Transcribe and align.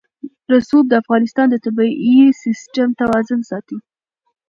رسوب 0.53 0.85
د 0.89 0.93
افغانستان 1.03 1.47
د 1.49 1.55
طبعي 1.65 2.21
سیسټم 2.43 2.87
توازن 3.01 3.39
ساتي. 3.49 3.77